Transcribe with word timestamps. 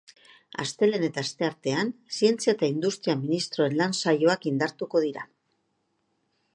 Astelehen 0.63 1.03
eta 1.07 1.23
asteartean 1.27 1.91
zientzia 2.21 2.55
eta 2.57 2.71
industria 2.73 3.17
ministroen 3.21 3.79
lan 3.83 3.97
saioak 4.03 4.51
indartuko 4.55 5.07
dira. 5.09 5.29